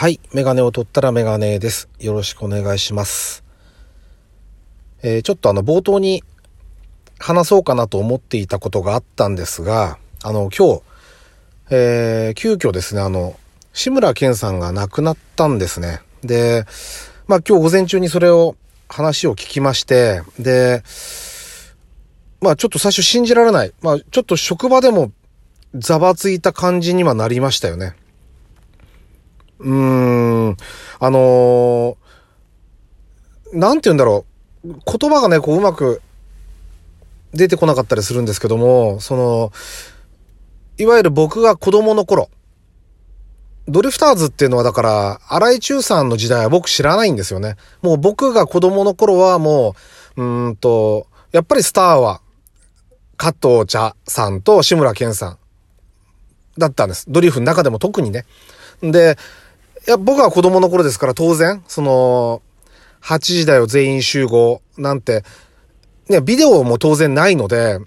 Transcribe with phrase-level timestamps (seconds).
[0.00, 0.18] はい。
[0.32, 1.90] メガネを取ったらメガネです。
[1.98, 3.44] よろしくお願いします。
[5.02, 6.24] えーちょっとあの、冒頭に
[7.18, 10.82] 話そうかなと思っていたことがあったんですが、あの、今日、
[11.68, 13.38] えー急遽ですね、あの、
[13.74, 16.00] 志村けんさんが亡くなったんですね。
[16.24, 16.64] で、
[17.26, 18.56] まあ今日午前中にそれを、
[18.88, 20.82] 話を聞きまして、で、
[22.40, 23.74] まあちょっと最初信じられない。
[23.82, 25.12] まあちょっと職場でも
[25.74, 27.96] ざわついた感じにはなりましたよね。
[29.60, 30.56] うーん、
[30.98, 32.10] あのー
[33.52, 34.24] なんて言うんだろ
[34.64, 34.68] う。
[34.68, 36.00] 言葉がね、こううまく
[37.32, 39.52] 出てこなかったりするんですけども、その、
[40.78, 42.28] いわゆる僕が子供の頃、
[43.68, 47.56] ドリフターズっていうのはだから、荒井中さんの時代は僕知らないんですよね。
[47.82, 49.74] もう僕が子供の頃はも
[50.16, 52.20] う、うんと、やっぱりスターは、
[53.16, 55.38] 加藤茶さんと志村けんさん
[56.58, 57.04] だったんです。
[57.08, 58.24] ドリフの中でも特にね。
[58.80, 59.18] で、
[59.86, 62.42] いや、僕は子供の頃ですから当然、その、
[63.02, 65.24] 8時だよ全員集合なんて、
[66.08, 67.78] ね、ビデオも当然ないので、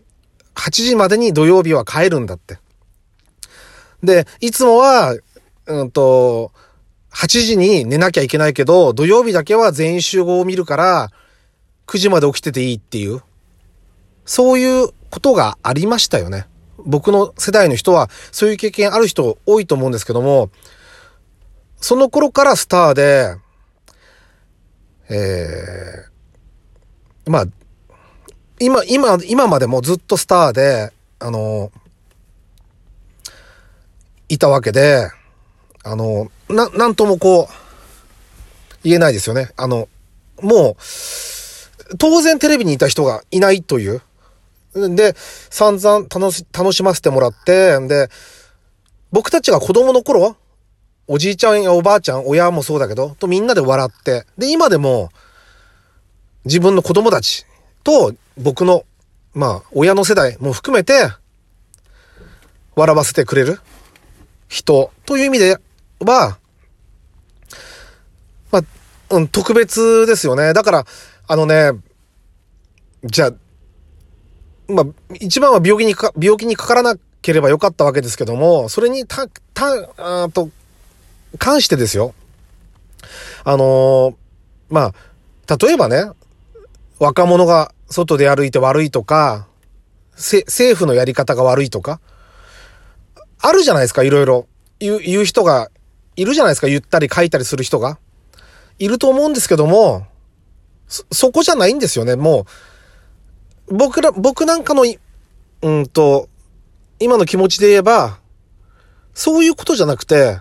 [0.55, 2.57] 8時までに土曜日は帰るんだって。
[4.03, 5.15] で、いつもは、
[5.67, 6.51] うんと、
[7.11, 11.11] 8時に寝なきゃいけないけど、土曜日だけは全員集合を見るから、
[11.87, 13.21] 9時まで起きてていいっていう、
[14.25, 16.47] そういうことがありましたよね。
[16.85, 20.49] 僕の世代の人は、そういう経験ある人多いと思うんですけども、
[21.83, 23.35] その頃からスターで、
[25.09, 27.45] えー、まあ、
[28.57, 31.73] 今、今、今までもずっとスターで、あの、
[34.29, 35.09] いたわけで、
[35.83, 37.53] あの、な、なんともこう、
[38.85, 39.49] 言えないですよね。
[39.57, 39.89] あの、
[40.41, 44.01] もう、当然テレビにいた人がいないという。
[44.73, 48.09] で、散々楽し、楽しませてもらって、で、
[49.11, 50.37] 僕たちが子供の頃、
[51.07, 55.09] おじいちゃんやおばあちゃん、親もそうだけど、とみんなで笑って、で、今でも、
[56.45, 57.45] 自分の子供たち
[57.83, 58.85] と僕の、
[59.33, 61.09] まあ、親の世代も含めて、
[62.75, 63.59] 笑わせてくれる
[64.47, 65.59] 人という意味で
[65.99, 66.37] は、
[68.51, 68.63] まあ、
[69.15, 70.53] うん、特別ですよね。
[70.53, 70.85] だから、
[71.27, 71.71] あのね、
[73.03, 73.33] じゃあ、
[74.71, 74.85] まあ、
[75.19, 80.49] 一番は病気にか、病気にかからなければよかったわけですけども、それにた、た、あと、
[81.37, 82.13] 関してですよ。
[83.43, 84.15] あのー
[84.69, 84.93] ま
[85.47, 86.09] あ、例えばね、
[86.99, 89.47] 若者が外で歩いて悪いとか、
[90.15, 91.99] せ、政府のやり方が悪いとか、
[93.39, 94.47] あるじゃないですか、いろいろ。
[94.79, 95.69] 言う、言う人が、
[96.15, 97.97] いるじゃないですか、言ったり書いたりする人が。
[98.79, 100.07] いると思うんですけども、
[100.87, 102.45] そ、そこじゃないんですよね、も
[103.67, 103.75] う。
[103.75, 104.83] 僕ら、僕なんかの、
[105.61, 106.29] うんと、
[106.99, 108.19] 今の気持ちで言えば、
[109.13, 110.39] そういうことじゃなくて、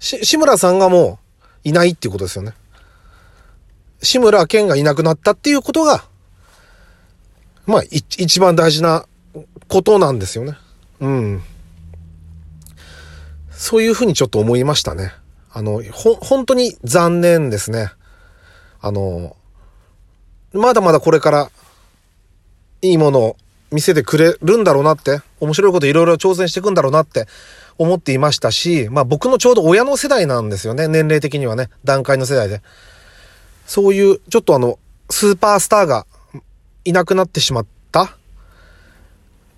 [0.00, 1.20] し、志村さんがも
[1.64, 2.54] ういないっていうことですよね。
[4.02, 6.04] 志村けんがいなくなったっていうことが、
[7.66, 9.06] まあ、い一番大事な
[9.68, 10.56] ことなんですよね。
[11.00, 11.42] うん。
[13.50, 15.12] そういうふうにちょっと思いましたね。
[15.52, 17.92] あの、ほ、本当に残念ですね。
[18.80, 19.36] あの、
[20.52, 21.50] まだまだこれから
[22.82, 23.36] いいものを
[23.70, 27.26] 見せてくれるんだろうなって、面白いこといろいろ挑戦していくんだろうなって
[27.78, 32.62] 思っていましたし、まあ僕のちょうど親の世代なんですよね、年齢的にはね、段階の世代で。
[33.66, 36.06] そういう、ちょっとあの、スーパースターが
[36.84, 38.16] いなくなってしまった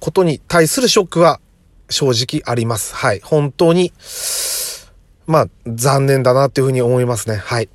[0.00, 1.41] ことに対するショックは
[1.88, 2.94] 正直あります。
[2.94, 3.21] はい。
[3.21, 3.92] 本当に、
[5.26, 7.37] まあ、残念だなっていうふうに思いますね。
[7.37, 7.69] はい。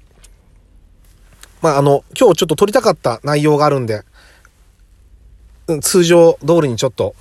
[1.61, 4.03] まあ、あの、今日ちょっと撮りたかった内容があるんで、
[5.81, 7.15] 通常通りにちょっと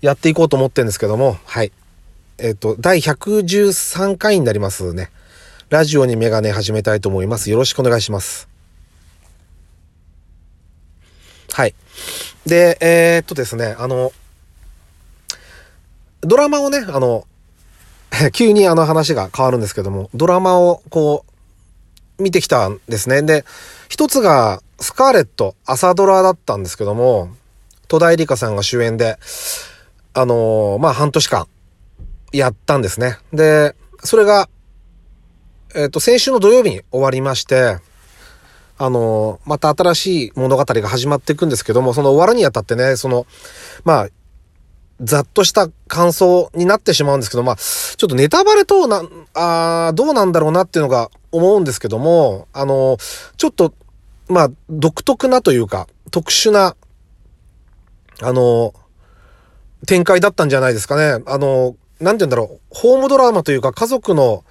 [0.00, 1.72] やっていこうと思ってるんですけども、はい。
[2.38, 5.10] えっ、と、第113回になりますね。
[5.68, 7.50] ラジオにメガネ始めたいと思います。
[7.50, 8.48] よろしくお願いします。
[11.52, 11.74] はい。
[12.46, 14.12] で、えーっとですね、あの、
[16.22, 17.26] ドラマをね、あの、
[18.32, 21.24] 急にあの話が変わるんですけども、ドラマをこ
[22.18, 23.22] う、見てきたんですね。
[23.22, 23.44] で、
[23.88, 27.30] 一つが、スカーレット、朝ドラだったんですけども、
[27.88, 29.18] 戸田恵梨香さんが主演で、
[30.20, 31.48] あのーまあ、半年間、
[32.30, 33.16] やったんですね。
[33.32, 33.74] で、
[34.04, 34.50] それが、
[35.74, 37.78] えっ、と、先週の土曜日に終わりまして、
[38.76, 43.26] あのまた新しい物語が始まっていくんですけども、その終わるにあたってね、その、
[43.84, 44.08] まあ、
[45.00, 49.02] ざっとした感想になってしまうんですけど、まあ、ちょっとネタバレとな、
[49.34, 52.98] あどうなんだろうなっていうのが思うんですけども、あの、
[53.38, 53.72] ちょっと、
[54.28, 56.76] まあ、独特なというか、特殊な、
[58.22, 58.74] あの、
[59.86, 61.22] 展開だったんじゃないですかね。
[61.26, 64.44] あの、なんて言うんだろう、ホームドラマというか家族の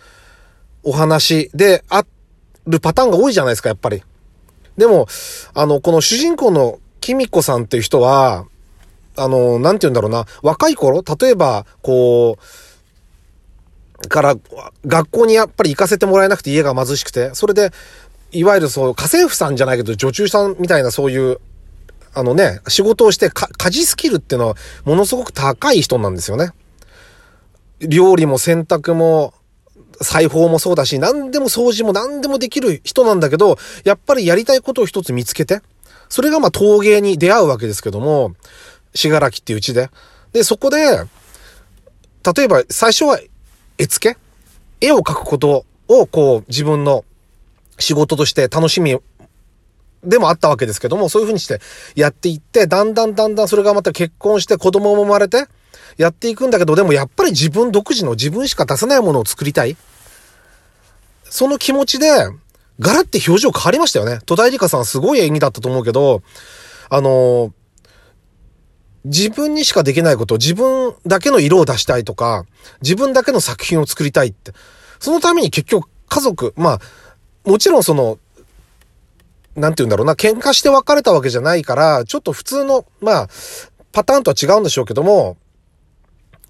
[0.84, 2.06] お話であ
[2.68, 4.04] るパターンが多いじゃないですか、やっぱり。
[4.78, 5.08] でも、
[5.54, 8.46] あの、この主人公のキミコさんっていう人は、
[9.18, 14.36] あの、なんて言うんだろうな、若い頃、例えば、こう、から、
[14.86, 17.72] 学校にやっぱり行かせてもらえなくて家が貧しくて、それで、
[18.32, 21.40] いわゆるそう、家政婦さんじゃないけど、女中さんみたいなそういう、
[22.14, 26.52] あのね、仕事をして家事スキルっていうのはものすごく高い人なんですよね。
[27.80, 29.34] 料理も洗濯も、
[30.02, 35.62] 裁縫もそうだし、何でも掃除も何でもできる人なんだけど、やっぱりやりたいことを一つ見つけて、
[36.08, 38.34] それがまあ陶芸に出会うわけですけども、
[38.96, 39.90] しがらきっていううちで。
[40.32, 43.20] で、そこで、例えば最初は
[43.78, 44.18] 絵付け？
[44.82, 47.04] 絵を描くことをこう自分の
[47.78, 48.98] 仕事として楽しみ
[50.04, 51.60] でもあったわけですけども、そういう風にして
[51.96, 55.48] やっていって、だんだんだんだんそれがまた結婚して子供も生まれて、
[55.98, 59.76] やっていくんだけど、でもやっぱり自分独自の自分しか出せないものを作りたい。
[61.26, 62.08] その気持ちで、
[62.80, 64.20] ガラって表情変わりましたよね。
[64.26, 66.24] 戸田恵梨香さんすごい演技だったと思うけど、
[66.90, 67.54] あの、
[69.06, 72.46] 自分にしかできないこと、自分だけの色を出したいとか、
[72.82, 74.54] 自分だけの作品を作りたいって。
[75.00, 76.80] そのために結局家族、まあ、
[77.50, 78.18] もちろんその、
[79.60, 83.30] なんて言うんだろうな、喧嘩して別れたわけじゃないから、ちょっと普通の、まあ、
[83.92, 85.38] パターンとは違うんでしょうけども、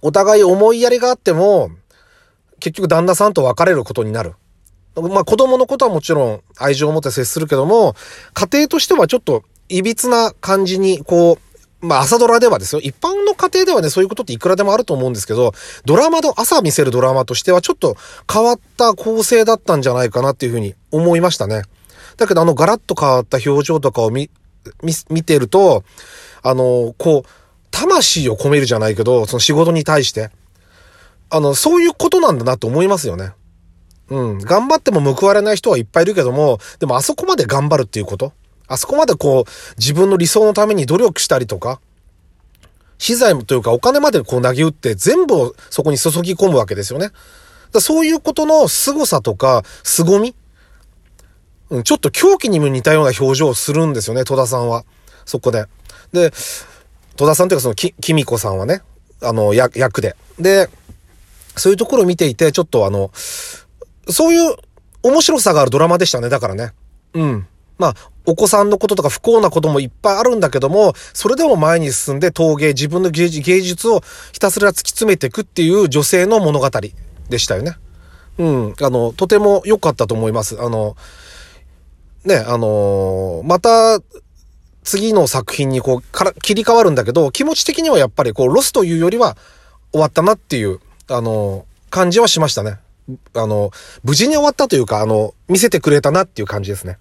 [0.01, 1.71] お互い思いやりがあっても、
[2.59, 4.33] 結局旦那さんと別れることになる。
[4.95, 7.95] まあ子供のことはもちろん愛情を持って接するけども、
[8.33, 11.37] 家庭としてはちょっと歪な感じに、こ
[11.81, 12.81] う、まあ朝ドラではですよ。
[12.81, 15.53] 一般の家庭ではね、そういうことっていくらでもあると思うんですけど、
[15.85, 17.95] ドラマの、朝見せるドラマとしてはちょっと
[18.31, 21.63] 変わった構成だったんじゃないかなっていうふうに思いましたね。
[22.19, 24.29] だけどあのガラッと変わった表情とかを見、
[24.83, 25.83] 見、見てると、
[26.43, 27.29] あの、こう、
[27.71, 30.29] 魂を込めるじゃないけど、その仕事に対して。
[31.29, 33.33] あの、そういうことなんだなと思いますよね。
[34.09, 34.37] うん。
[34.39, 38.33] 頑張っても報われない人はいっぱいいるけども、でもあそこまで頑張るっていうこと？
[38.67, 41.79] あそこまでこう、自分の理想のために努力したりとか、
[42.97, 47.11] 資材というかお金までこう投げ打って全部をそこに注ぎ込むわけですよね。
[47.71, 50.35] だそういうことの凄さとか、凄み
[51.69, 54.85] うん、ちょっと狂気にも似たような表情をするんですよね、戸田さんは。
[55.25, 55.65] そこで。
[56.11, 56.31] で、
[57.15, 58.81] 戸田さんというかそのき、きみこさんはね、
[59.21, 60.15] あの、役で。
[60.39, 60.69] で、
[61.55, 63.11] そういうところを見ていて、ちょっとあの、
[64.09, 64.55] そういう
[65.03, 66.73] 面白さがあるドラマでしたね、だからね。
[67.13, 67.47] うん。
[67.77, 67.95] まあ、
[68.25, 74.01] お子さんのこととか不幸なこともいっぱいあるんだけども、それでも前に進んで陶芸、自分の芸術を
[74.33, 76.69] ひたすら突き詰めていくっていう女性の物語
[77.29, 77.77] でしたよね。
[78.37, 78.75] うん。
[78.81, 80.57] あの、とても良かったと思います。
[80.59, 80.95] あの、
[82.29, 83.99] ね、あのー、また、
[84.83, 89.35] 次の作品にこう、から、切り替わるんだけど、気持ち的にはやっぱりこう、ロスというよりは
[89.91, 90.79] 終わったなっていう、
[91.09, 92.79] あのー、感じはしましたね。
[93.33, 93.71] あの、
[94.03, 96.97] 無事に終わったというか、あの、見せてくれたなっていう感じですね。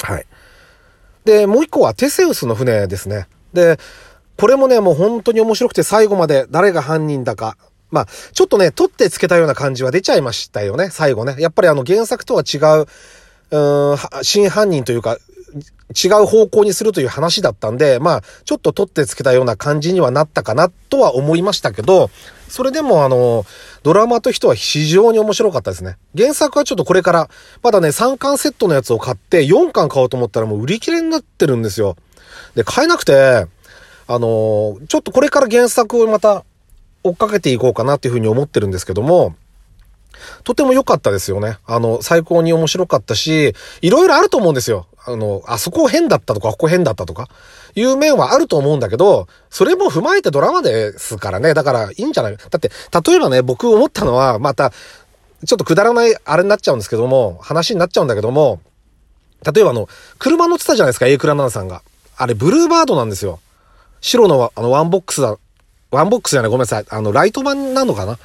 [0.00, 0.26] はい。
[1.24, 3.28] で、もう一個はテセウスの船ですね。
[3.52, 3.78] で、
[4.38, 7.56] これもね、もう本当に面白くて最後まで誰が犯人だか、
[7.90, 11.36] まあ、ちょっとね、取ってつけたような感じは出ちゃいましたよね、最後ね。
[11.38, 12.86] やっぱりあの原作とは違う、
[13.52, 15.18] うん、真犯人というか、
[15.94, 22.10] 違う方向にするという話だったんで、まあ、ちょっと取ってつけたような感じにはなったかなとは思いましたけど、
[22.48, 23.44] それでもあの、
[23.82, 25.96] ドラマとしては非常に面白かったですね。
[26.16, 27.30] 原作はちょっとこれから、
[27.62, 31.96] まだね、3巻セットのやつを買って4巻買おうと思ったらもう売り切れになってるんですよ。
[32.54, 33.46] で、買えなくて、
[34.08, 36.44] あのちょっとこれから原作をまた
[37.04, 39.34] 追っかけていこうかなっていうふうに思ってるんですけども、
[40.44, 41.58] とても良かったですよね。
[41.66, 44.86] あの、最高に面白かったし、いろいろあると思うんですよ。
[45.04, 47.28] あの、あそこ変だったとか、ここ変だったとか、
[47.74, 51.54] いう面はあると思うんだけど、それも踏まえてドラマですからね。
[51.54, 52.36] だからいいんじゃない？
[52.36, 52.70] だって、
[53.04, 54.70] 例えばね、僕思ったのは、また、
[55.44, 58.60] ちょっとくだらないあれになっちゃうんですけども、話になっちゃうんだけども、
[59.52, 59.88] 例えばあの、
[60.18, 61.82] 車乗ってたじゃないですか、A クラナナさんが。
[62.16, 63.40] あれ、ブルーバードなんですよ。
[64.00, 65.36] 白のあの、ワンボックスだ。
[65.90, 66.86] ワンボックスじゃない、ごめんなさい。
[66.88, 68.18] あの、ライトバンなのかな？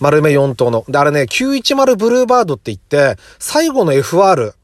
[0.00, 0.84] 丸目4灯の。
[0.88, 4.54] で、あれね、910ブルーバードって言って、最後の FR、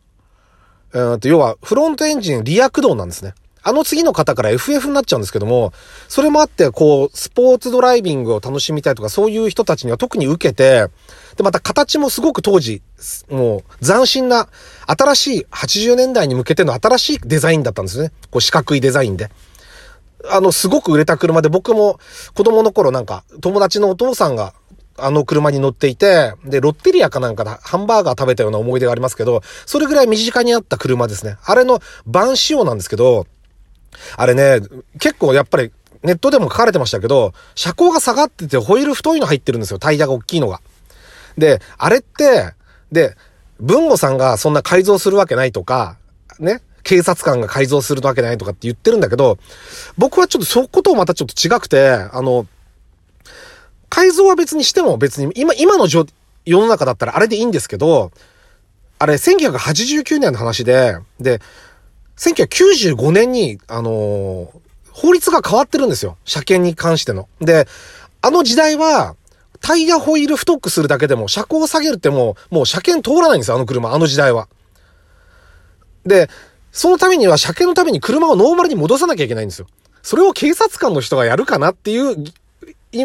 [1.19, 3.35] と要はフロントエンジンリア駆動なんですね。
[3.67, 5.73] あの次の方から FF になっちゃうんですけども、
[6.07, 10.89] それもあって、こう、スポーツドライビングを楽しみたいとか、そういう人たちには特に受けて、
[11.37, 12.83] で、また形もすごく当時、
[13.31, 14.49] もう斬新な、
[14.87, 18.13] 新しい80年代に向けての新しいデザインだったんですね。
[18.31, 19.31] こう四角いデザインで。
[20.31, 21.99] あの、すごく売れた車で僕も
[22.35, 24.53] 子供の頃なんか友達のお父さんが
[24.99, 31.37] あの車に乗っていて、で、ロッテリアかなんかでハンバーガー食べたような思い出がありますけど、それぐらい身近にあった車ですね。
[31.45, 33.27] あれの版仕様なんですけど、
[34.17, 34.61] あれね、
[35.01, 35.73] 結構やっぱり
[36.03, 39.79] ネットでも書かれてましたけど、車高が下がっててホイール太いの入ってるんですよ。
[39.79, 40.61] タイヤが大きいのが。
[41.39, 42.53] で、あれって、
[42.93, 43.17] で、
[43.59, 45.97] 文吾さんがそんな改造するわけないとか、
[46.39, 49.39] ね、警察官が改造するわけないとかって言ってるんだけど、
[49.97, 52.47] 僕はちょっとそことまたちょっと違くて、あの、
[53.95, 56.05] 改造は別にしても別に、今、今の世
[56.47, 58.11] の中だったらあれでいいんですけど、
[58.99, 61.41] あれ1989年の話で、で、
[62.17, 64.49] 1995年に、あのー、
[64.91, 66.17] 法律が変わってるんですよ。
[66.25, 67.29] 車検に関しての。
[67.41, 67.69] で、
[68.21, 69.15] あの時代は、
[69.61, 74.49] タイヤホイール太くするだけでも、車高を下げるってもう、もう車検通らないんですよ、あの車、あの時代は。
[76.05, 76.29] で、
[76.73, 79.69] そのためには車検のために車をノーマルに戻さなきゃいけないんですよ。
[80.03, 82.25] それを警察官の人がやるかなっていう、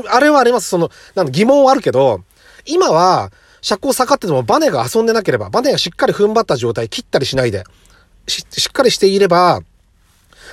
[0.08, 0.69] あれはあります。
[0.69, 2.22] その、なん疑問はあるけど、
[2.65, 3.31] 今は、
[3.62, 7.63] 車高下がっててもバネが遊んでなければ、バネがしっかり踏ん張った状態、切ったりしないで、
[8.27, 9.62] し、しっかりしていれば、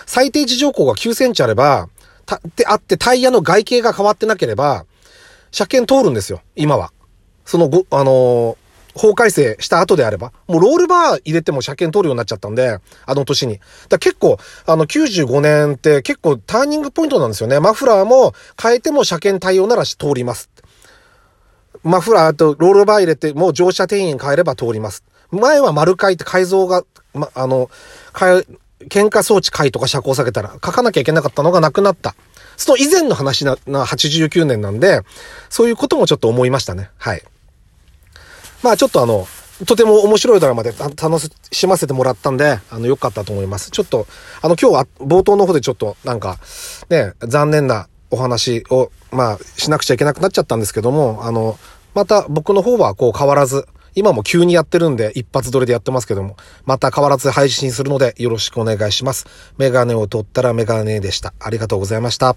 [0.07, 1.89] 最低地上高が9センチあれば、
[2.25, 4.85] た、ってあってタイヤの外形が変わってなければ、
[5.53, 6.93] 車検通るんですよ、今は。
[7.45, 8.57] そのご、あのー、
[8.97, 13.61] 法改正した後であれば、もうロールバー入れても車検通るようになっちゃったんで、あの年に。
[13.89, 17.61] だ結構、あの95年って結構ターニングポイントなんですよね。
[17.61, 20.51] マフラーも変えても車検対応なら通ります。
[21.83, 25.05] マフラーとロールバー入れてもう乗車定員変えれば通ります。
[25.31, 27.71] 前は丸書いて改造が、ま、あの、
[28.19, 28.47] 変え、
[28.89, 32.15] 喧嘩装置いとか車高下げたら書かなきゃいけなかったのがなくなった。
[32.57, 35.03] その以前の話な、な89年なんで、
[35.51, 36.91] そういうこともちょっと思いましたね。
[36.99, 37.23] はい。
[38.63, 39.27] まあちょっとあの、
[39.67, 41.19] とても面白いドラマで楽
[41.51, 43.71] しませてもらったんで、あの、良かったと思います。
[43.71, 44.07] ちょっと、
[44.43, 46.39] あの、今日は冒頭の方でちょっとなんか、
[46.91, 51.59] ね、残念なお話を、まあ、しなくちゃいけなくなっちゃったんですけども、あの、
[51.95, 56.37] また僕の方はこう変わらず、今も急にやってるんで、一発撮りでやってますけども、
[56.67, 59.27] また変わらず配信するのでよろしくお願いします。
[59.57, 61.33] メガネを取ったらメガネでした。
[61.41, 62.37] ありがとうございました。